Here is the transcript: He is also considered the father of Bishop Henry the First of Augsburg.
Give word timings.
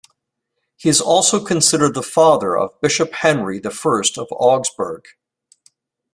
He 0.77 0.89
is 0.89 0.99
also 0.99 1.45
considered 1.45 1.93
the 1.93 2.01
father 2.01 2.57
of 2.57 2.81
Bishop 2.81 3.13
Henry 3.13 3.59
the 3.59 3.69
First 3.69 4.17
of 4.17 4.29
Augsburg. 4.31 5.05